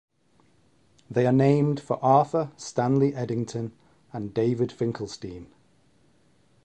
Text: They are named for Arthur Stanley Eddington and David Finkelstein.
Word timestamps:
They 1.11 1.27
are 1.27 1.31
named 1.31 1.79
for 1.79 2.03
Arthur 2.03 2.49
Stanley 2.57 3.13
Eddington 3.13 3.71
and 4.11 4.33
David 4.33 4.71
Finkelstein. 4.71 5.53